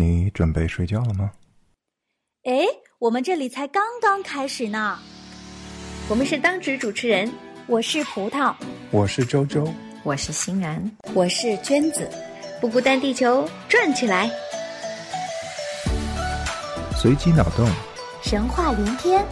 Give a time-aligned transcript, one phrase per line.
[0.00, 1.30] 你准备睡觉了吗？
[2.44, 2.64] 哎，
[2.98, 4.98] 我们这里才刚刚开始呢。
[6.08, 7.30] 我们是当值主持人，
[7.66, 8.54] 我是葡萄，
[8.90, 9.70] 我是周周，
[10.02, 12.10] 我是欣然，我是娟子。
[12.62, 14.30] 不孤单，地球转起来，
[16.96, 17.68] 随机脑洞，
[18.22, 19.22] 神话连篇，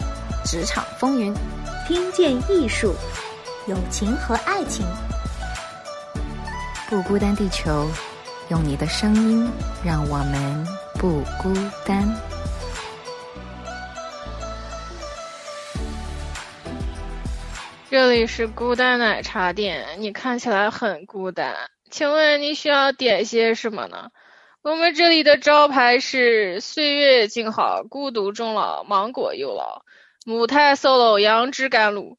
[0.45, 1.33] 职场风云，
[1.87, 2.93] 听见艺术，
[3.67, 4.85] 友情和爱情。
[6.87, 7.89] 不孤单，地球，
[8.49, 9.47] 用你的声音
[9.85, 11.53] 让我们不孤
[11.85, 12.03] 单。
[17.91, 21.55] 这里是孤单奶茶店，你看起来很孤单。
[21.91, 24.09] 请问你需要点些什么呢？
[24.63, 29.83] 我们这里的招牌是岁月静好，孤独终老，芒果又老，
[30.25, 32.17] 母胎 solo，杨枝甘露，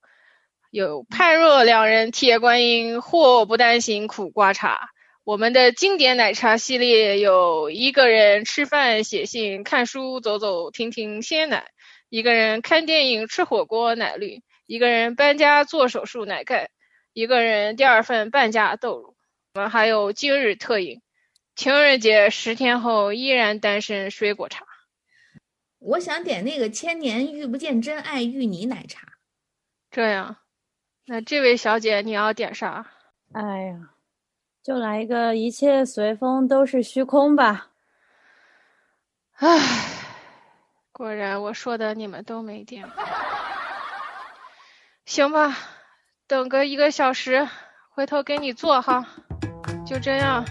[0.71, 4.91] 有判若两人，铁观音，祸不单行，苦瓜茶。
[5.23, 11.65] 我们的经典奶茶系列有一个人吃饭、写信、看书、走走停停鲜奶；
[12.09, 16.69] 一个人看电影、吃火锅奶绿；一个人搬家、做手术奶盖；
[17.13, 19.15] 一个人第二份半价豆乳。
[19.55, 21.03] 我们还有今日特饮，
[21.55, 24.65] 情人节十天后依然单身水果茶。
[25.79, 29.07] 我想点那个千年遇不见真爱芋泥奶茶。
[29.91, 30.37] 这样，
[31.05, 32.91] 那这位小姐你要点啥？
[33.33, 33.91] 哎呀，
[34.71, 37.67] 就来一个一切随风都是虚空吧。
[39.39, 39.59] 唉，
[40.93, 42.89] 果然我说的你们都没点。
[45.07, 45.59] 行吧，
[46.29, 47.49] 等个一个小时，
[47.91, 49.05] 回头给你做哈。
[49.85, 50.45] 就这样，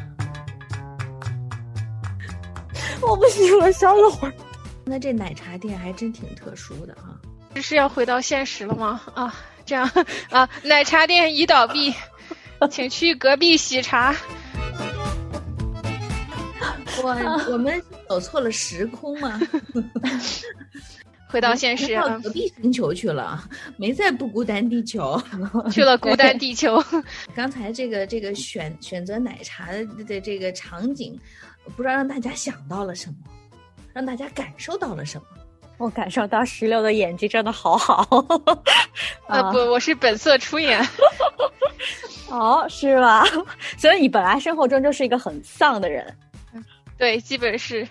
[3.01, 4.33] 我不行了，消了会儿。
[4.83, 7.15] 那这奶茶店还真挺特殊的啊！
[7.55, 8.99] 这是要回到现实了吗？
[9.15, 9.33] 啊，
[9.65, 9.89] 这样
[10.29, 11.95] 啊，奶茶店已倒闭，
[12.67, 14.15] 请去隔壁喜茶。
[17.01, 17.09] 我
[17.51, 19.39] 我们走错了时空吗？
[21.31, 25.21] 回到现实，到隔壁星球去了，没在不孤单地球，
[25.71, 26.83] 去了孤单地球。
[27.35, 29.71] 刚才这个这个选选择奶茶
[30.07, 31.17] 的这个场景，
[31.77, 33.15] 不知道让大家想到了什么，
[33.93, 35.23] 让大家感受到了什么。
[35.79, 38.05] 我感受到石榴的演技真的好好。
[39.27, 40.79] 啊不，我是本色出演。
[42.29, 43.25] 哦，是吧？
[43.79, 46.15] 所以你本来生活中就是一个很丧的人。
[46.97, 47.87] 对，基本是。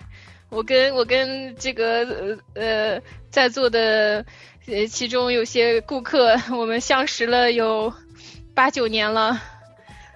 [0.49, 4.25] 我跟我跟这个呃呃在座的
[4.67, 7.93] 呃其中有些顾客，我们相识了有
[8.55, 9.39] 八九年了，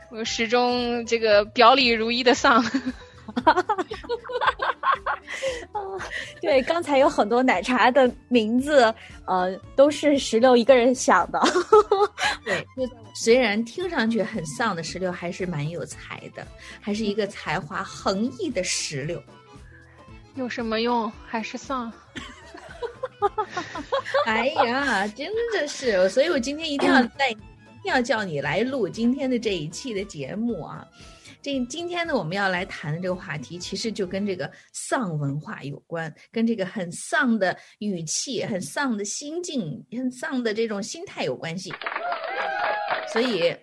[0.09, 2.63] 我始终这个表里如一的丧。
[6.41, 8.93] 对，刚才有很多奶茶的名字，
[9.25, 11.41] 呃，都是石榴一个人想的。
[12.45, 12.65] 对，
[13.15, 16.45] 虽然听上去很丧的石榴，还是蛮有才的，
[16.79, 19.21] 还是一个才华横溢的石榴。
[20.35, 21.11] 有什么用？
[21.25, 21.91] 还是丧。
[24.25, 27.35] 哎呀，真的是，所以我今天一定要 带，一
[27.83, 30.85] 定要叫你来录今天的这一期的节目啊！
[31.43, 41.73] 这今天呢，我们要来谈的这个话题，其实就跟这个丧文化有关，跟这个很丧的语气、很丧的心境、很丧的这种心态有关系。
[43.11, 43.53] 所以，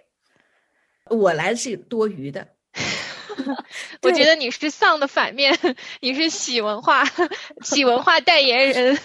[1.06, 2.46] 我来是多余的。
[4.02, 5.58] 我觉得你是丧的反面，
[6.00, 7.02] 你是喜文化，
[7.62, 8.98] 喜文化代言人。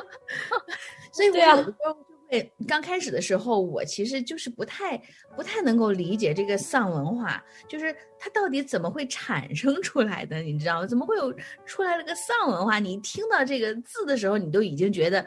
[1.12, 1.94] 所以，我有时候
[2.30, 4.96] 就会刚开始的时候，我其实就是不太
[5.36, 10.40] 不太能够理解这个丧文化，就是它到底怎么会产生出来的？
[10.40, 10.86] 你知道吗？
[10.86, 11.34] 怎么会有
[11.66, 12.78] 出来了个丧文化？
[12.78, 15.26] 你听到这个字的时候，你都已经觉得，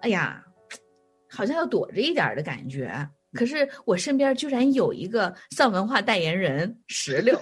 [0.00, 0.42] 哎呀，
[1.28, 3.08] 好像要躲着一点的感觉。
[3.34, 7.40] 可是我身边居然有一个丧文化代言人石榴，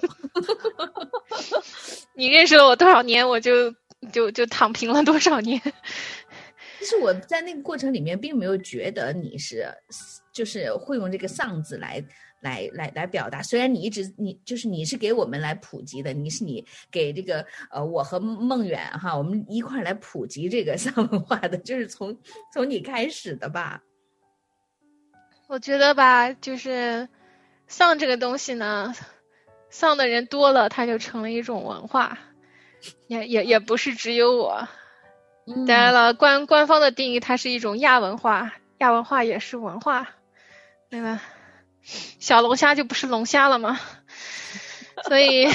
[2.14, 3.74] 你认识了我多少年，我就
[4.12, 5.60] 就就躺平了多少年。
[6.80, 9.66] 其实我在那个过程里面并没有觉得你是
[10.32, 12.02] 就是会用这个丧字来
[12.40, 13.42] 来来来表达。
[13.42, 22.16] 虽然你一直你就是你是给我们来普及的，你是你给这个呃我和孟远哈，我们一块来普及这个 丧文化的，就是从
[22.50, 23.82] 从你开始的吧。
[25.48, 27.06] 我觉得吧，就是
[27.66, 28.94] 丧这个东西呢，
[29.68, 32.18] 丧的人多了，它就成了一种文化。
[33.08, 34.66] 也也也不是只有我。
[35.66, 40.08] 当然了，官官方的定义，它是一种亚文化，亚文化也是文化，
[40.90, 41.22] 对吧？
[42.18, 43.80] 小龙虾就不是龙虾了吗？
[45.08, 45.48] 所以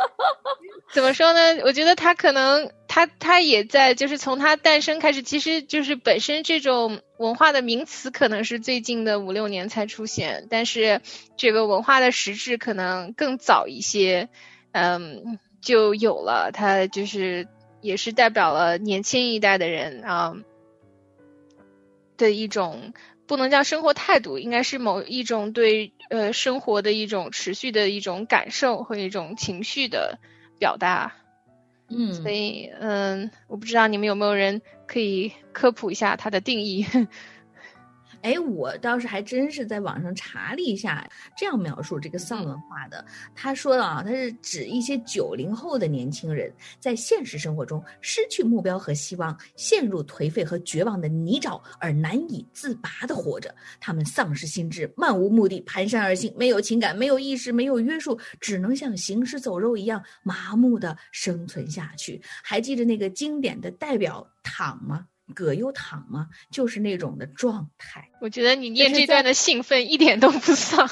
[0.92, 1.62] 怎么说呢？
[1.64, 11.00] 我觉得它可能，它它也在，就是从它诞生开始，其实就是本身这种文化的名词可能是最近的五六年才出现，但是
[11.36, 14.28] 这个文化的实质可能更早一些。
[14.72, 17.48] 嗯，就有了，它就是
[17.80, 20.34] 也是代表了年轻一代的人啊
[22.16, 22.92] 的一种
[23.26, 30.18] 不能叫生活态度，应该是某一种对呃生活的一种持续的一种感受和一种情绪的
[30.58, 31.14] 表达。
[31.88, 36.86] 嗯，所以嗯，我不知道你们有没有人可以科普一下它的定义。
[38.22, 43.04] 哎，我倒是还真是在网上查了一下，这样描述这个丧文化的。
[43.34, 53.54] 他说啊，他是指一些九零后的年轻人在现实生活中失去目标和希望，陷入颓废和绝望的泥沼而难以自拔的活着。
[53.80, 62.20] 他们丧失心智，漫无目的，蹒跚而行，没有情感，没有意识，没有约束，只能像行尸走肉一样麻木的生存下去。
[62.42, 65.06] 还记得那个经典的代表躺吗？
[65.34, 66.28] 葛优躺吗？
[66.50, 68.08] 就是那种的状态。
[68.20, 70.88] 我觉得你念这段的兴奋一点都不丧。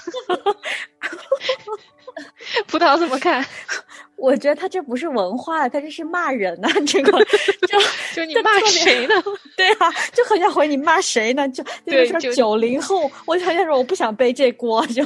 [2.66, 3.44] 葡萄怎么看？
[4.16, 7.12] 我觉得他这不是文化，他这是骂人呐、这个
[7.68, 7.78] 就
[8.16, 9.14] 就你骂谁呢？
[9.56, 11.48] 对啊，就很想回你骂谁呢？
[11.50, 15.04] 就就是说九零后，我就很想说我不想背这锅，就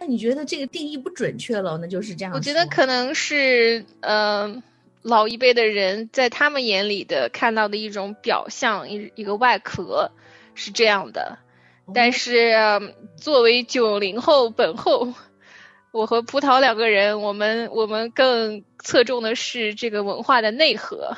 [0.00, 1.76] 那你觉得这个定义不准确了？
[1.76, 2.32] 那就是这样。
[2.32, 4.62] 我觉得可能是呃
[5.04, 10.10] 老一辈的人在他们眼里的看到的一种表象，一一个外壳
[10.54, 11.38] 是这样的。
[11.94, 12.80] 但是、呃
[13.16, 15.12] 作为九零后本后，
[15.92, 21.14] 我和葡萄两个人，我们我们更侧重的是这个文化的内核。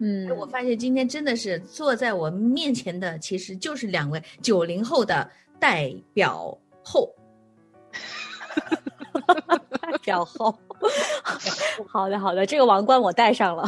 [0.00, 5.30] 嗯哎我发现今天真的是坐在我面前的，其实就是两位九零后的
[5.60, 7.14] 代表后。
[10.02, 10.54] 表后。
[11.88, 13.64] 好的，好的，这个王冠我戴上了，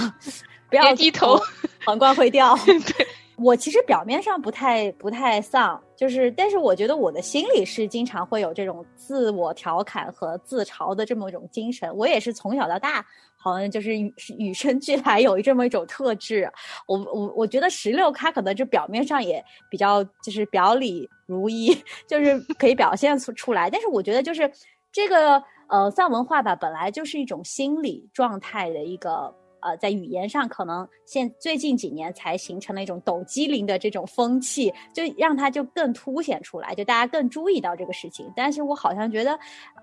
[0.68, 1.38] 不要低头，
[1.84, 2.56] 皇冠会掉。
[2.66, 3.06] 对，
[3.36, 11.94] 我其实表面上不太不太丧，就是，但是我觉得我的心里是经常会有这种自我调侃和自嘲的这么一种精神。
[11.96, 13.04] 我也是从小到大，
[13.36, 16.50] 好像就是与与生俱来有这么一种特质。
[16.86, 21.76] 我我我觉得十六咖可能就表面上也比较就是表里如一，
[22.08, 24.50] 就是可以表现出出来，但是我觉得就是
[24.94, 29.34] 这个呃丧文化吧，本来就是一种心理状态的一个。
[29.66, 38.30] 呃，在语言上可能现最近几年才形成了一种抖机灵的这种风气，就让它就更凸显出来，就大家更注意到这个事情。
[38.36, 39.38] 但是我好像觉得，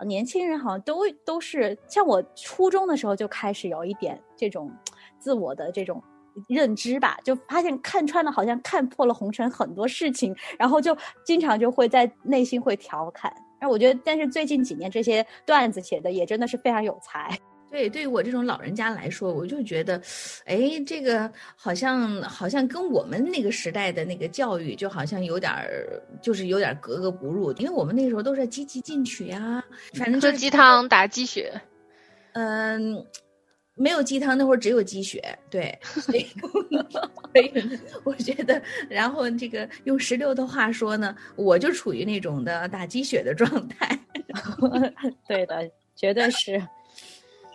[0.06, 4.72] 年轻人好像都都是像我初中的时候就开始有一点这种
[5.18, 6.00] 自我的这种
[6.48, 13.34] 认知吧，就发现看穿了，好像看破了红尘很多事情，然后就经常就会在内心会调侃。
[13.62, 17.38] 那我觉得，但是最近几年这些段子写的也真的是非常有才。
[17.69, 19.96] 对，对于我这种老人家来说，我就觉得，
[20.44, 27.54] 哎，这个好像好像跟我们那个时代的那个教育，就好像有点儿，就是有点格格不入。
[27.54, 29.63] 因为我们那时候都是积极进取呀，
[29.94, 31.54] 反正就鸡汤打鸡血。
[32.34, 33.06] 嗯，
[33.75, 35.21] 没有鸡汤，那会儿只有鸡血。
[35.50, 36.25] 对，所以
[38.03, 44.00] 我觉得，然后这个用石榴的话说呢，我就处于那种的打鸡血的状态。
[45.27, 46.62] 对的，绝对是。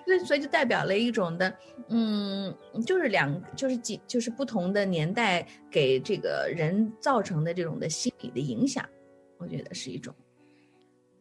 [0.05, 1.53] 对，所以就代表了一种的，
[1.89, 8.89] 嗯，就是两，就是几，就是不同的年代给这个人造成的这种的心理的影响，
[9.39, 10.15] 我觉得是一种。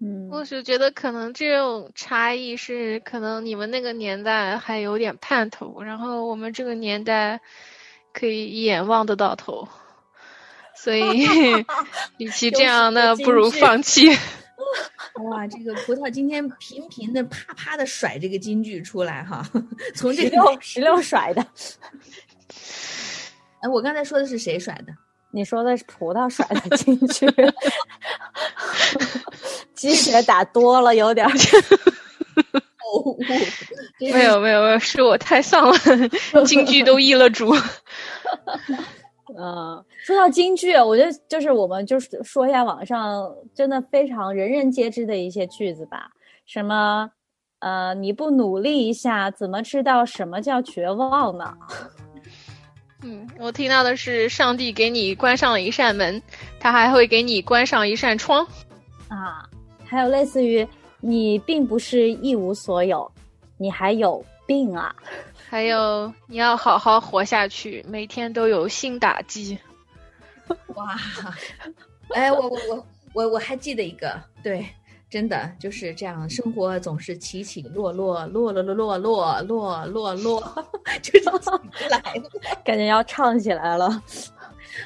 [0.02, 7.40] 嗯，我是觉得可能这种差异是，可能你们那个年代还有点盼头，然后我们这个年代
[8.14, 9.68] 可以一眼望得到头，
[10.76, 11.26] 所以
[12.20, 14.10] 与其这样，那不如放弃。
[15.32, 19.50] 哇，这个葡萄今天频频的啪啪的甩这个金句出来哈，
[19.96, 21.46] 从这十个石榴甩的，
[23.62, 24.94] 哎，我刚才说的是谁甩的？
[25.32, 27.26] 你说的是葡萄甩的进去，
[29.86, 31.28] 鸡血打多了有点
[34.00, 35.76] 没有没有没有，是我太丧了，
[36.46, 37.54] 京剧都易了主。
[39.38, 46.10] 嗯，说到京剧，我觉得就是我们就是说一下网上真的非常人人皆知的一些句子吧，
[46.48, 47.12] 什么
[47.60, 51.54] 呃，你不努力一下，怎么知道什么叫绝望呢？
[53.04, 56.20] 嗯，我听到的是上帝给你关上了一扇门，
[56.60, 58.48] 他还会给你关上一扇窗。
[59.10, 59.46] 啊，
[59.86, 60.68] 还有类似于
[61.00, 63.10] 你并不是一无所有，
[63.58, 64.94] 你还有病啊。
[65.48, 69.58] 还有，你要好好活下去，每天都有新打击。
[70.76, 70.96] 哇，
[72.10, 74.66] 哎，我我我我我还记得一个，对，
[75.10, 80.66] 真的就是这样，生活总是起起落落，落落落落落落落落，
[81.02, 82.30] 就是起来了。
[82.66, 84.04] 感觉要唱起来了。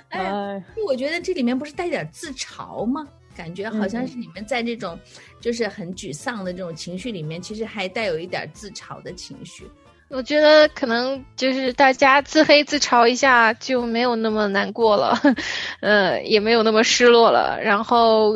[0.09, 3.07] 哎，我觉得这里面不是带点自嘲吗？
[3.39, 4.99] 感觉好像是你们在这种
[5.39, 9.65] 就是很沮丧的这种情绪里面，其实还带有一点自嘲的情绪。
[10.09, 15.17] 我觉得可能就是大家自黑自嘲一下就没有那么难过了，
[15.79, 17.57] 呃，也没有那么失落了。
[17.63, 18.33] 然后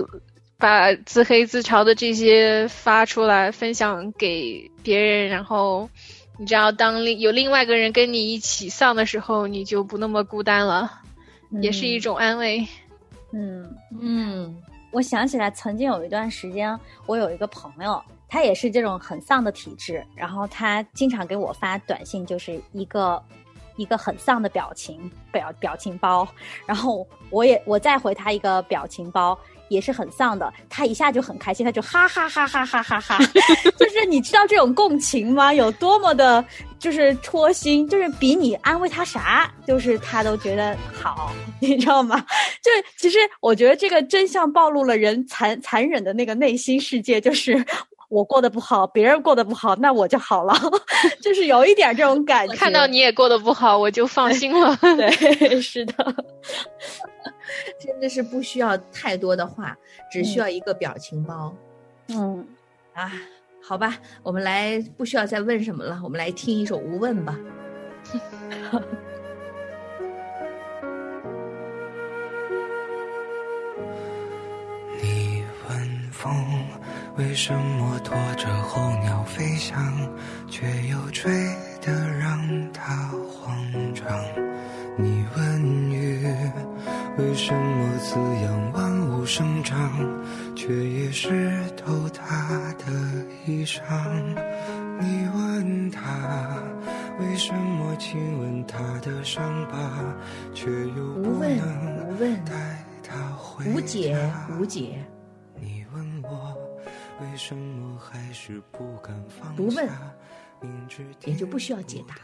[0.58, 5.90] 把自黑自嘲的这些发出来，分享给别人，然后
[6.40, 10.90] 你知道，当另有另外一个人跟你一起丧的时候，你就不那么孤单了，
[11.62, 12.66] 也是一种安慰。
[13.36, 13.68] 嗯
[14.00, 14.56] 嗯，
[14.94, 18.02] 我想起来，曾经有一段时间，我有一个朋友。
[18.30, 23.24] 他也是这种很丧的体质，然后他经常给我发短信，就是一个
[23.76, 26.28] 一个很丧的表情表表情包，
[26.66, 29.38] 然后我也我再回他一个表情包，
[29.74, 33.18] 也是很丧的，他一下就很开心，他就哈哈哈哈哈哈哈，
[33.78, 35.54] 就是你知道这种共情吗？
[35.54, 36.44] 有多么的，
[36.80, 42.24] 就是戳心，就是比你安慰他啥，就是他都觉得好， 你知道吗？
[42.62, 47.66] 就其实我觉得这个真相暴露了人残残忍的那个内心世界，就是。
[48.10, 50.54] 我过得不好，别人过得不好，那我就好了，
[51.20, 52.54] 就是有一点这种感觉。
[52.56, 54.78] 看到你也过得不好，我就放心了。
[54.82, 56.16] 对，是的，
[57.80, 59.78] 真的是不需要太多的话，
[60.12, 61.56] 只需要一个表情包。
[62.10, 62.46] 嗯，
[62.94, 63.12] 啊，
[63.62, 67.38] 好吧，我们来不需要再问什么了，我们来听一首《无问》吧。
[75.02, 76.34] 你问风。
[77.16, 79.80] 为什么拖着候鸟飞翔，
[80.50, 81.32] 却又追
[81.86, 82.96] 得让他
[83.28, 83.58] 慌
[83.94, 84.08] 张？
[84.98, 86.26] 你问雨，
[87.18, 89.92] 为什么滋养万物生长，
[90.56, 92.86] 却也湿透他的
[93.46, 93.82] 衣裳？
[95.02, 96.64] 你问他，
[97.20, 99.78] 为什么亲吻他的伤疤，
[100.54, 103.72] 却又不能带他回家？
[103.76, 104.98] 无解，无解。
[107.22, 109.88] 为什么还是不敢放不问，
[111.26, 112.16] 也就不需要解答。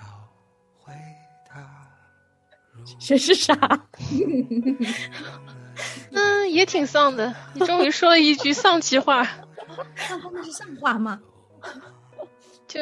[2.98, 3.53] 这是啥？
[6.12, 7.36] 嗯，也挺丧的。
[7.53, 9.24] 你终于说了一句丧气话。
[10.10, 11.22] 那那是丧话吗？
[12.67, 12.79] 就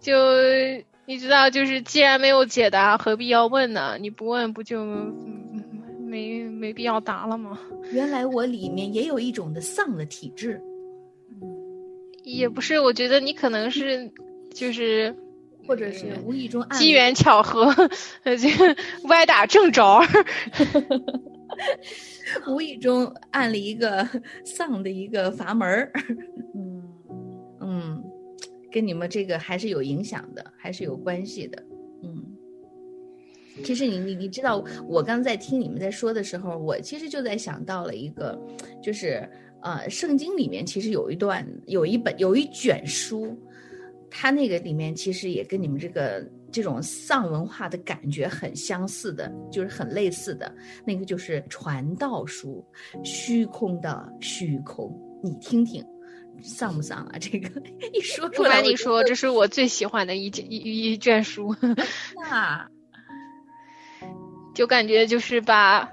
[0.00, 0.14] 就
[1.06, 3.98] 你知道，就是既然没有解答，何必要问呢？
[4.00, 4.84] 你不问，不就
[5.98, 7.58] 没没必要答了吗？
[7.92, 10.60] 原来我里面也有一种的丧的体质。
[12.22, 14.10] 也不是，我觉得你可能是，
[14.54, 15.14] 就是，
[15.66, 17.72] 或者是无意中机缘巧合，
[18.24, 20.00] 这个歪打正着，
[22.48, 24.06] 无意中按了一个
[24.44, 25.92] 丧的一个阀门儿，
[26.54, 26.82] 嗯
[27.60, 28.04] 嗯，
[28.70, 31.62] 跟你们这个还是有影响的，还是有关系的，
[32.02, 32.24] 嗯。
[33.64, 38.38] 其实你你你知道，我刚在听你们在说的时候，我其实就在想到了一个，
[38.82, 39.28] 就是。
[39.62, 43.38] 呃，圣经里面其实有一段，有一本，有一卷书，
[44.10, 50.52] 它那个里面其实也跟你们这个这种丧文化的感觉很相似的，就是很类似的。
[50.84, 52.64] 那个就是传道书，
[53.04, 55.84] 虚空的虚空，你听听，
[56.42, 57.18] 丧不丧啊？
[57.20, 57.48] 这个
[57.92, 61.54] 一说出来，不瞒你说，这是我最喜欢的一卷一一卷书。
[62.20, 62.68] 那，
[64.54, 65.88] 就感觉就是把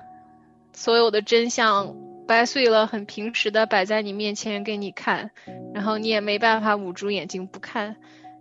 [0.74, 1.96] 所有的真相。
[2.28, 5.32] 掰碎了，很平时的摆在你面前给你看，
[5.74, 7.96] 然后你也没办法捂住眼睛不看。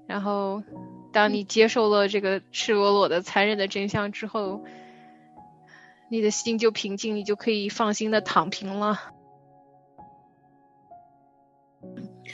[0.07, 0.63] 然后，
[1.13, 4.65] 当你接受了这个赤裸裸的、残忍的真相之后，
[6.11, 9.13] 你的心就平静，你就可以放心的躺平了。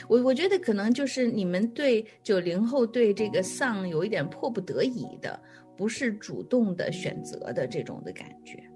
[0.07, 5.39] 我我觉得可能就是你们对九零后对这个丧有一点迫不得已的，
[5.77, 8.72] 不是主动的选择的这种的感觉。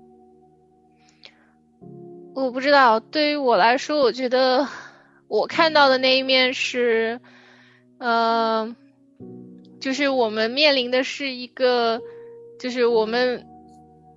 [2.38, 4.68] 我不知道，对于我来说，我觉得
[5.28, 7.20] 我看到的那一面是，
[7.98, 8.76] 呃，
[9.82, 12.00] 就是我们面临的是一个，
[12.60, 13.48] 就是我们，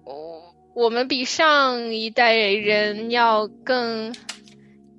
[0.05, 4.15] 我我们比上一代人要更，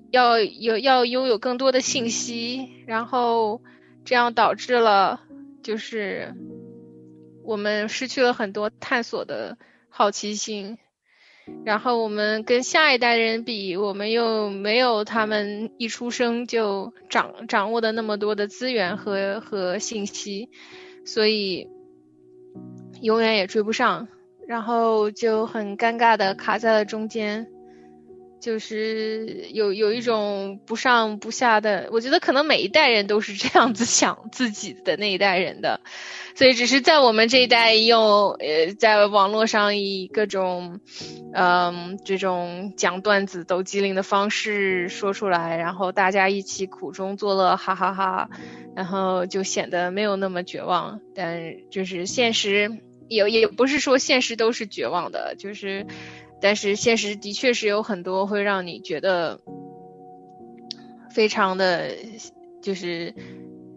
[0.10, 3.62] 要有要拥有更多的信息，然后
[4.04, 5.22] 这样导致了，
[5.62, 6.34] 就是
[7.44, 9.60] 我们失去了很多探索的
[9.90, 10.80] 好奇心。
[11.66, 20.50] 然后我们跟下一代人比，我们又没有他们一出生就掌掌握的那么多的资源和和信息，
[21.06, 21.68] 所以
[23.02, 24.08] 永远也追不上，
[24.48, 27.48] 然后就很尴尬的卡在了中间。
[28.42, 35.80] 就是有有一种不上不下的，我觉得可能每一代人都是这样子想自己的那一代人的，
[36.36, 40.80] 所以只是在我们这一代用呃在网络上以各种
[41.34, 48.28] 嗯这种讲段子抖机灵的方式说出来，然后大家一起苦中作乐，哈哈哈，
[48.76, 52.72] 然后就显得没有那么绝望，但就是现实
[53.08, 55.86] 也也不是说现实都是绝望的，就是。
[56.42, 59.40] 但是现实的确是有很多会让你觉得
[61.12, 61.92] 非常的，
[62.62, 63.14] 就是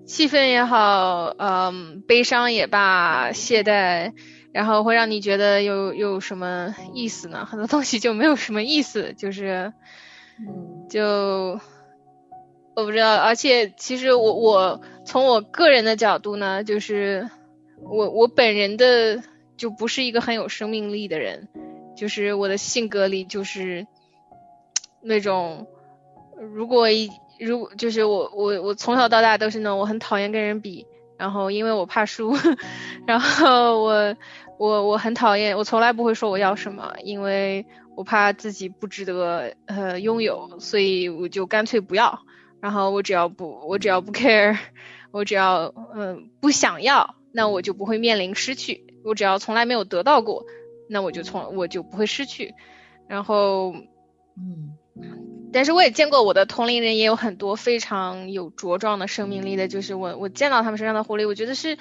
[0.06, 4.12] 气愤也好，嗯，悲伤也罢，懈怠，
[4.52, 7.44] 然后会让你觉得有有什么意思呢？
[7.44, 9.73] 很多东西就没有什么意思，就是，
[10.88, 11.59] 就
[12.76, 13.16] 我不知道。
[13.16, 17.28] 而且其实我我从我个人的角度呢，就是
[17.83, 19.23] 我我本人的
[19.56, 21.49] 就不是一个很有生命力的人。
[21.97, 23.87] 就是我的性格里就是
[25.03, 25.67] 那种，
[26.39, 30.87] 如果一如果就是我我我从小到大都是那种我很讨厌跟人比，
[31.17, 32.35] 然后因为我怕输，
[33.07, 34.17] 然后我
[34.59, 42.21] 我我很讨厌，我从来不会说我要什么，因为我怕自己不值得呃拥有，所以我就干脆不要。
[42.61, 44.57] 然后我只要不我只要不 care，
[45.13, 48.87] 我只要嗯不想要，那我就不会面临失去。
[49.05, 50.47] 我只要从来没有得到过。
[50.88, 52.55] 那我就从我就不会失去，
[53.09, 53.73] 然后，
[54.37, 54.76] 嗯，
[55.53, 61.79] 但是我也见过我的同龄人也有很多非常有茁壮的生命力的，就是我我见到他们身上的活力，我觉得是，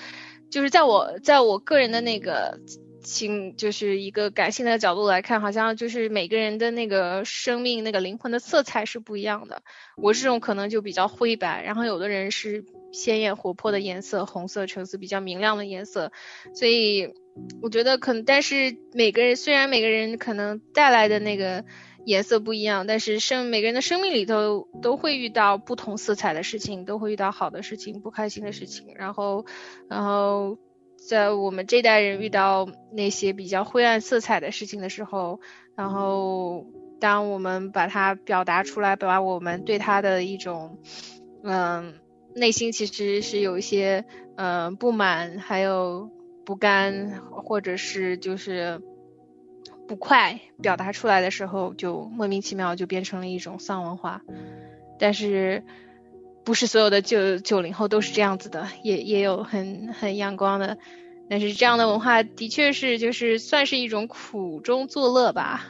[0.49, 2.59] 就是在我在我个人的那个
[3.03, 9.63] 情，就是一个感性的角度来看，好像就是每个人的那个生命那个灵魂的色彩是不一样的。
[9.97, 16.11] 我这种可能就比较灰白，然后有的人是鲜艳活泼的颜色，红色、橙色比较明亮的颜色，
[16.53, 17.13] 所以。
[17.61, 21.63] 我觉得可能，但是每个人虽然每个人可能带来的那个
[22.05, 28.93] 颜色不一样，但是生每个人的生命里头都会遇到不同色彩的事情，都会遇到好的事情、不开心的事情。
[28.95, 29.45] 然后，
[29.89, 30.57] 然后
[31.07, 35.39] 在我们这代人遇到那些比较灰暗色彩的事情的时候，
[35.75, 36.67] 然后
[36.99, 40.77] 当我们把它表达出来，把我们对他的一种
[41.43, 41.95] 嗯
[42.35, 46.11] 内心其实是有一些嗯不满，还有。
[46.45, 48.81] 不甘，或者是就是
[49.87, 54.21] 不快表达出来的时候，就莫名其妙就变成了一种丧文化。
[54.99, 55.63] 但是
[56.43, 60.77] 不是所有的九九零后都是这样子的，也也有很很阳光的。
[61.29, 65.65] 但是这样的文化的确是就是算是一种苦中作乐吧，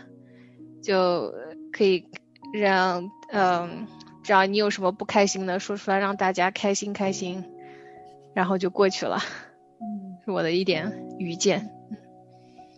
[0.81, 1.33] 就
[1.71, 2.05] 可以
[2.53, 3.87] 让嗯，
[4.23, 7.43] 只要你有什么不开心的说出来，让大家开心开心，
[8.33, 9.19] 然后就过去了。
[10.25, 11.69] 是我的一点愚见。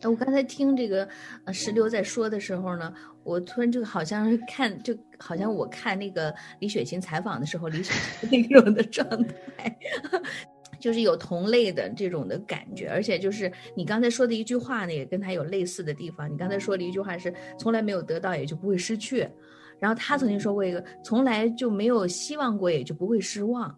[0.03, 1.07] 我刚才听这个
[1.51, 7.93] 石榴在说的时候呢，我突然就好像是看，就好像我看那个李雪琴采访的时候，李雪
[8.27, 9.07] 琴那种的状
[9.57, 9.75] 态，
[10.79, 12.87] 就是有同类的这种的感觉。
[12.87, 16.31] 而且就是你刚才说的一句话呢，也跟他有类似的地方。
[16.31, 19.27] 你刚才说的一句话是从来没有得到，也就不会失去。
[19.79, 23.75] 然后他曾经说过一个，从来就没有希望过，也就不会失望。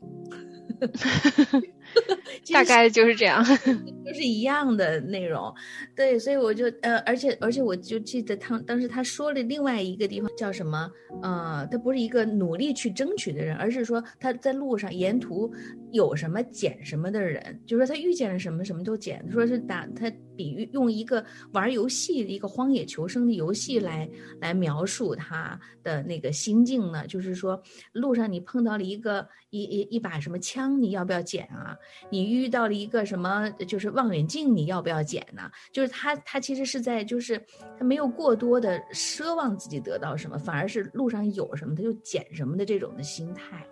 [2.53, 3.43] 大概就是这样，
[4.05, 5.53] 都是一样的内容。
[5.95, 10.89] 对，所以我就呃，而且而且我就记得他当时他说了另外一个地方叫什么？
[11.21, 15.51] 呃，他不是一个努力去争取的人，而是说他在路上沿途
[15.91, 19.23] 有什么捡什么的人，就说他遇见了什么什么都捡。
[19.31, 21.23] 说是打他比喻用一个
[21.53, 27.61] 玩游戏的一个荒野求生的游戏来来描述他的那个心境呢，就是说
[27.93, 29.27] 路上你碰到了一个。
[29.49, 31.73] 一一一把什么枪，你要不要捡啊？
[32.09, 35.49] 你遇到了一个什么，就是望远镜，你要不要捡呢？
[35.71, 37.41] 就是他，他其实是在，就是
[37.77, 43.65] 他没有过多的奢望自己得到什么，反而是路上有什么他就捡什么的这种的心态。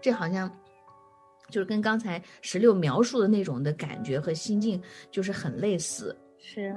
[0.00, 0.50] 这好像
[1.50, 6.16] 就是跟刚才十六描述的那种的感觉和心境，就是很类似。
[6.38, 6.74] 是，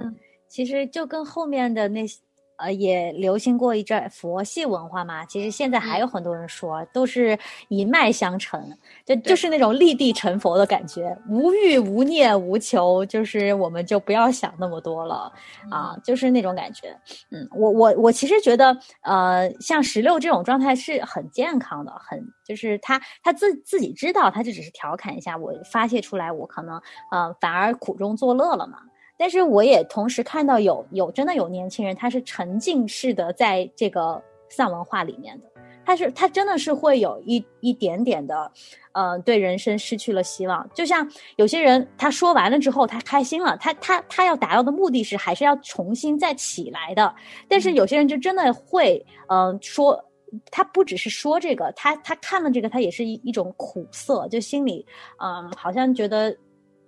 [0.47, 2.19] 其实就跟后面的那些。
[2.63, 5.25] 呃，也流行过一阵佛系文化嘛。
[5.25, 8.61] 其实现在还有很多人说，都是一脉相承，
[9.05, 15.29] 就就是那种立地成佛的感觉，无欲无念无求，就是我们就不要想那么多了
[15.69, 16.97] 啊，就是那种感觉。
[17.31, 28.79] 嗯，我我我其实觉得，呃，像石榴这种状态是很健康的，很就是他他自自己知道，他就只是调侃一下，我发泄出来，我可能呃反而苦中作乐了嘛。
[29.17, 35.47] 但是我也同时看到有有真的有年轻人，他是沉浸式的在这个丧文化里面的，
[35.85, 38.51] 他是他真的是会有一一点点的，
[38.93, 40.67] 呃，对人生失去了希望。
[40.73, 47.13] 就像有些人他说完了之后，他开心了，他他他要达到的目的是还是要重新再起来的。
[47.47, 50.03] 但是有些人就真的会，嗯、说
[50.49, 54.85] 他不只是说这个，他他看了这个，他也是一一种苦涩，就心里，
[55.19, 56.35] 嗯，好像觉得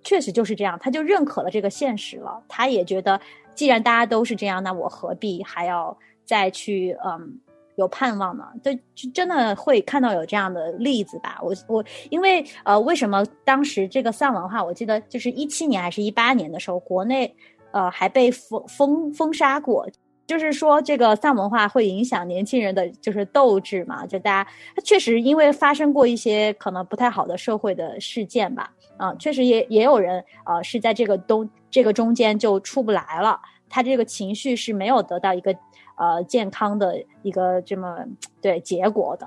[0.06, 2.40] 确实就是这样，他就认可了这个现实了。
[2.46, 3.20] 他也觉得，
[3.56, 7.40] 既然大家都是这样，那我何必还要再去嗯
[7.74, 8.44] 有盼望呢？
[8.62, 11.38] 就就真的会看到有这样的例子吧。
[11.42, 17.34] 我我因为呃，为什么当时这个丧文化，我记得就是一七年还是一八年的时候，国内
[17.72, 19.86] 呃还被封封封杀过。
[20.26, 24.04] 就是说，这个丧文化会影响年轻人的就是斗志嘛？
[24.04, 24.50] 就大家
[24.82, 35.54] 确实因为发生过一些可能不太好的社会的事件吧，啊、确实也也有人呃是在这个东这个中间就出不来了，他这个情绪是没有得到一个
[35.96, 37.96] 呃健康的一个这么
[38.42, 39.26] 对结果的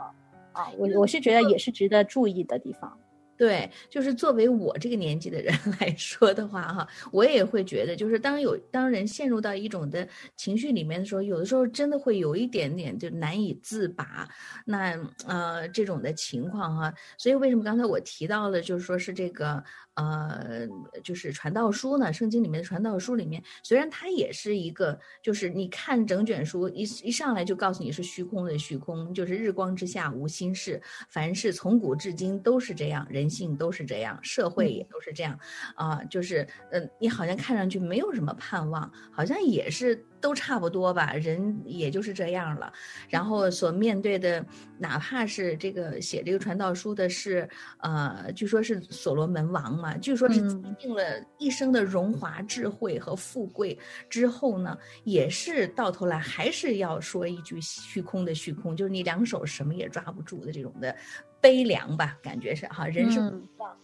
[0.52, 2.98] 啊，我我是觉得也是值得注意的地方。
[3.40, 14.28] 对，就是作为我这个年纪的人 来说的话，哈，我也会觉得，就是当有当人陷入到一种的情绪里面的时候，有的时候真的会有一点点就难以自拔。
[14.66, 14.94] 那
[15.26, 19.64] 呃，这种的情况哈，所以为什么刚才我提到了，就是说是这个
[20.08, 20.68] 呃，
[21.04, 22.14] 就是传道书呢？
[22.14, 35.38] 圣经里面的传道书里面，虽然它也是一个，就是你看整卷书一一上来就告诉你是虚空的虚空，就是日光之下无心事，凡事从古至今都是这样，人性都是这样，社会也都是这样，
[35.76, 42.72] 啊、就是嗯、呃你好像看上去没有什么盼望，好像也是都差不多吧，人也就是这样了。
[43.08, 44.46] 然后所面对的，
[44.78, 51.04] 哪怕是这个写这个传道书的是，呃，据说是所罗门王嘛，据说是嗯尽了
[51.38, 53.78] 一生的荣华智慧和富贵
[54.10, 60.96] 之后呢，也是到头来还是要说一句虚空的虚空，就是你两手什么也抓不住的这种的
[61.42, 63.78] 悲凉吧，感觉是哈，人生嗯无望。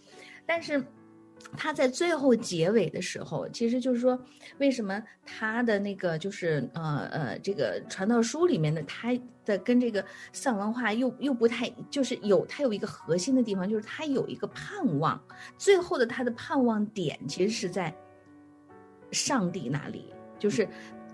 [0.48, 0.80] 但是
[1.56, 4.18] 他在最后结尾的时候，其实就是说，
[4.58, 9.12] 为什么他的那个就是呃呃这个传道书里面的他
[9.44, 15.20] 的跟这个丧文化又又不太，就是有他有一个核心的地方，就是他有一个盼望，
[15.56, 17.94] 最后的他的盼望点其实是在
[19.12, 20.66] 上帝那里，就是。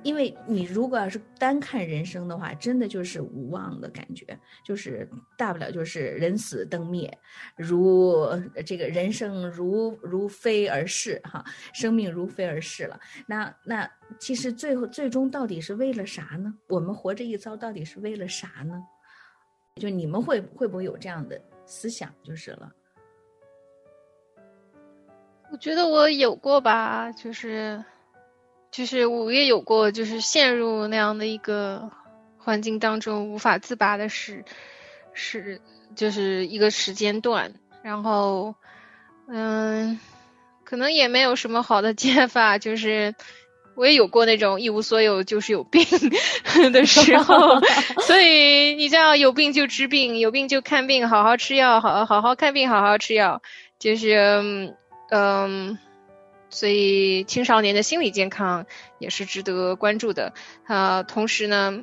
[0.03, 7.17] 因为你如果要是单看人生的话，真的就是无望的感觉，就是大不了就是人死灯灭，
[7.57, 8.29] 如
[8.67, 12.99] 这个人生如如飞而逝哈，生命如飞而逝了。
[13.27, 16.53] 那那其实最后最终到底是为了啥呢？
[16.69, 18.83] 我们活这一遭到底是为了啥呢？
[19.81, 22.71] 就你们会会不会有这样的思想就是了？
[25.51, 27.85] 我觉得我有过吧，就是，
[28.73, 31.91] 就是我也有过，就是陷入那样的一个
[32.39, 34.45] 环境当中无法自拔的时，
[35.13, 35.61] 是
[35.95, 38.55] 就是一个时间段，然后，
[39.29, 40.01] 嗯，
[40.65, 43.15] 可能也没有什么好的解法，就是
[43.77, 45.85] 我也有过那种一无所有就是有病
[46.73, 47.61] 的时候，
[48.01, 53.43] 所以你知道有病就治病，有病就看病，好好吃药，好好好看病，好好吃药，
[53.79, 54.75] 就是。
[55.15, 55.79] 嗯，
[56.53, 58.67] 所以青少年的心理健康
[58.99, 60.35] 也是值得关注的。
[60.65, 61.83] 啊，同时呢，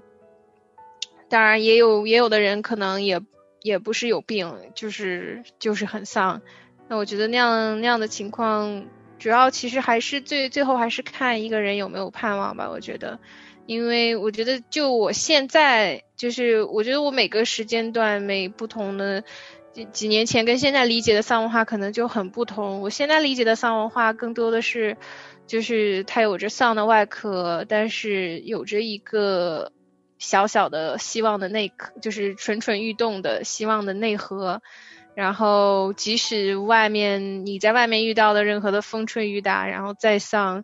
[1.27, 3.19] 当然也有也有的人可能也
[3.63, 6.41] 也不是有病，就是就是很丧。
[6.87, 8.85] 那我觉得那样那样的情况，
[9.17, 12.69] 主要其实还是最最后还是看一个人有没有盼望吧。
[12.69, 13.19] 我觉得，
[13.65, 19.23] 因为我觉得就我现在就是，我觉得我每个时间段每不同的。
[19.73, 22.81] 几几年前跟现在理解的丧文化可能就很不同。
[22.81, 24.97] 我现在理解的丧文化更多的是，
[25.47, 29.71] 就是它有着丧的外壳，但是有着一个
[30.17, 34.61] 小小的希望的内壳，就是蠢蠢欲动的希望的内核。
[35.15, 40.63] 然后，即使外面你在外面遇到的任何的风吹雨打，然后再丧，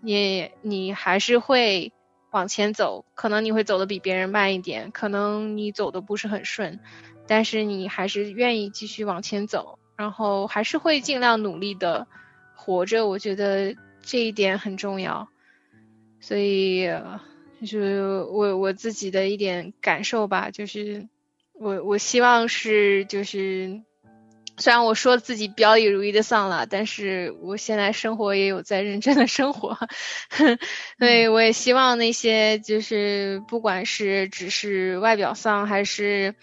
[0.00, 1.92] 你你还是会
[2.32, 3.04] 往前走。
[3.14, 6.80] 可能你会走的比别人慢一点，可能你走的不是很顺。
[7.34, 12.06] 但是你还是愿意继续往前走，然后还是会尽量努力的
[12.54, 13.06] 活着。
[13.06, 15.30] 我觉得这一点很重要，
[16.20, 16.86] 所以
[17.62, 21.08] 就是我我自己的一点感受吧，就是
[21.54, 23.80] 我我希望是就是，
[24.58, 29.78] 虽然我说自己表里如一的丧了，但是我现在生活也有在认真的生活，
[31.00, 36.34] 所以我也希望那些就是不管是只是外表丧还是。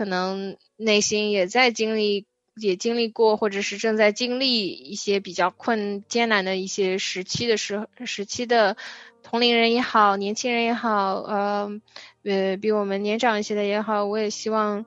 [0.00, 2.24] 可能内心也在经历，
[2.56, 8.78] 也经历过，或者是正在经历一些比较困艰难的一些时期的时时期的
[9.22, 11.80] 同龄人也好，年轻人也好，呃，
[12.24, 14.86] 呃，比我们年长一些的也好，我也希望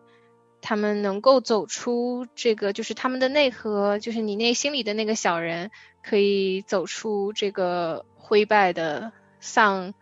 [0.63, 5.69] 他们能够走出这个，就是他们的内核，就是你内心里的那个小人，
[6.01, 9.93] 可以走出这个灰败的丧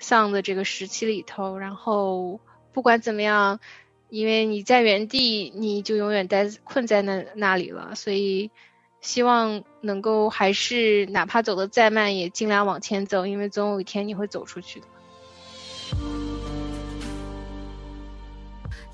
[0.00, 1.56] 丧的这个时期里头。
[1.56, 2.40] 然后
[2.72, 3.60] 不管怎么样，
[4.08, 8.50] 因为你在原地，你就永远待困在那那里了，所以
[9.00, 14.86] 希望能够还是哪怕走得再慢，也尽量往前走，因为总有一天你会走出去的。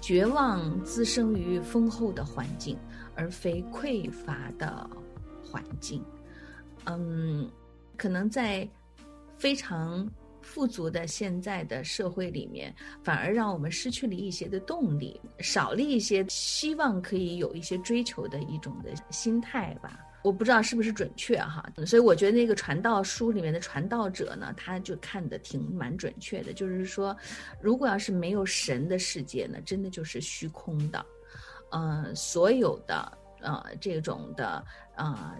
[0.01, 2.77] 绝望滋生于丰厚的环境，
[3.15, 4.91] 而非匮乏的
[5.43, 6.05] 环境。
[6.85, 7.51] 嗯，
[7.97, 8.69] 可能在
[9.39, 10.07] 非常
[10.55, 19.99] 富足的现在的社会里面，反而让我们失去了一些的动力，少了一些希望可以有一些追求的一种的心态吧。
[20.23, 27.15] 我不知道是不是准确哈，所以我觉得那个传道书里面的传道者呢，他就看的挺蛮准确的，就是说，
[27.61, 31.05] 如果要是没有神的世界呢，真的就是虚空的，
[31.73, 34.65] 嗯，所有的呃这种的
[34.97, 35.37] 呃，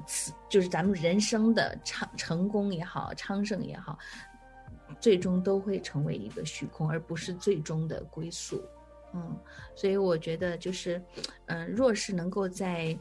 [0.51, 3.97] 就是咱们人生的成成功也好，昌盛也好，
[5.01, 8.63] 最终都会成为一个虚空，而不是最终的归宿。
[9.13, 9.39] 嗯，
[9.75, 11.03] 所以我觉得就是，
[11.47, 12.97] 嗯，若是能够在。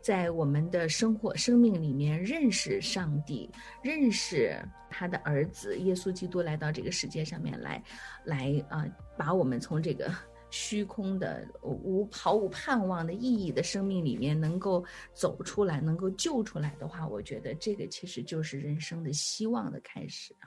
[0.00, 3.50] 在我们的生活、生命里面认识上帝，
[3.82, 4.56] 认识
[4.88, 7.82] 他的儿子耶稣基督来到这个世界上面来，
[8.24, 8.86] 来啊，
[9.18, 10.08] 把我们从这个
[10.48, 20.46] 虚空的、无毫无盼望的意义的生命里面能够走出来，能够救出来的话，我觉得这个其实就是人生的希望的开始啊！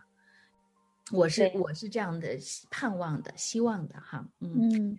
[1.12, 2.28] 我是我是这样的
[2.69, 4.98] 盼望的、希望的哈，嗯，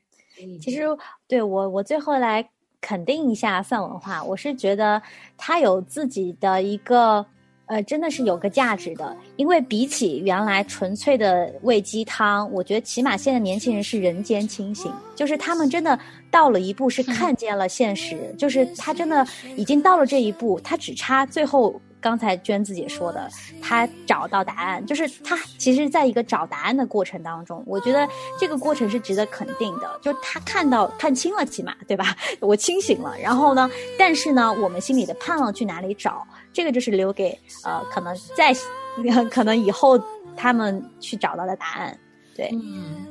[0.60, 0.84] 其实
[1.26, 2.48] 对我我最后来。
[2.82, 5.02] 肯定一下范文化，我是觉得
[5.36, 7.26] 它有自己的一个，
[7.66, 9.14] 呃，真的是有个价值的。
[9.36, 21.78] 因为比起原来纯粹的喂鸡汤，我觉得起码现在年轻人是人间清醒，就是他们真的到了一步是看见了现实，就是他真的已经到了这一步，他只差最后。
[22.00, 23.28] 刚才娟子姐说的，
[23.60, 28.08] 他找到答案，就是他其实在一个找答案的过程当中，我觉得
[28.38, 30.00] 这个过程是值得肯定的。
[30.02, 32.16] 就是他看到看清了，起码对吧？
[32.40, 33.14] 我清醒了。
[33.18, 36.26] 然后呢，但是呢，我们心里的盼望去哪里找？
[36.52, 38.52] 这个就是留给呃，可能在
[39.30, 40.02] 可能以后
[40.36, 41.96] 他们去找到的答案。
[42.34, 43.06] 对，嗯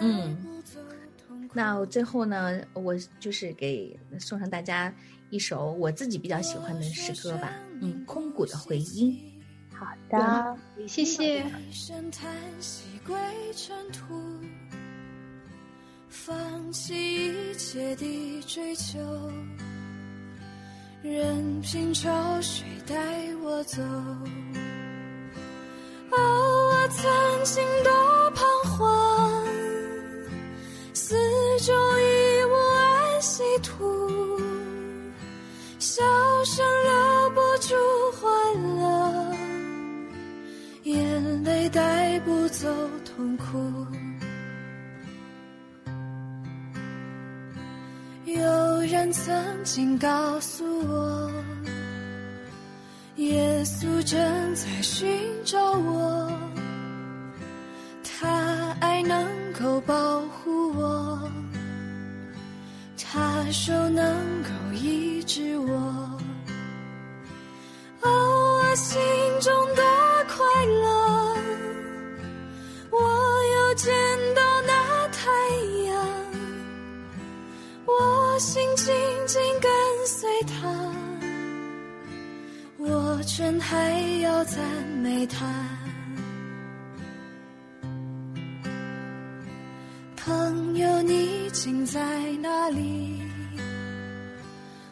[0.00, 0.36] 嗯。
[1.52, 4.92] 那最后呢，我就是给送上大家。
[5.30, 9.16] 一首我自己比较喜欢的诗歌吧，嗯，空谷的回音。
[9.72, 11.44] 好的，谢谢。
[16.08, 18.98] 放弃一切的追求，
[21.02, 22.10] 任凭潮
[22.40, 22.96] 水带
[23.42, 23.82] 我走。
[26.10, 28.17] 哦，我曾经多
[49.08, 51.32] 人曾经告诉我，
[53.16, 54.20] 耶稣正
[54.54, 55.08] 在寻
[55.46, 56.30] 找我，
[58.04, 59.26] 他爱能
[59.58, 61.18] 够保护我，
[62.98, 64.04] 他手能
[64.42, 64.50] 够。
[64.74, 65.74] 医治我，
[68.02, 69.00] 哦，我心
[83.18, 84.62] 我却还要赞
[85.02, 85.44] 美他。
[90.16, 92.00] 朋友，你竟在
[92.40, 93.20] 哪里？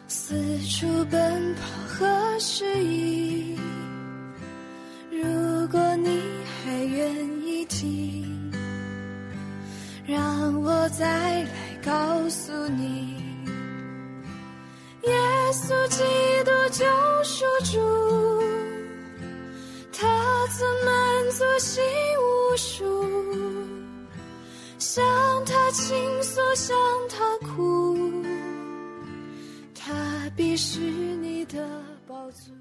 [0.09, 3.57] 四处奔跑和失意，
[5.09, 6.19] 如果你
[6.65, 8.51] 还愿意听，
[10.05, 11.49] 让我再来
[11.81, 13.16] 告诉你，
[15.51, 16.03] 稣基
[16.43, 16.85] 督救
[17.23, 17.79] 赎主，
[19.91, 21.83] 他曾满足心
[22.19, 22.83] 无数，
[24.77, 25.03] 向
[25.45, 26.75] 他倾诉，向
[27.09, 27.97] 他哭。
[29.73, 31.65] 他必是你的
[32.07, 32.53] 宝座。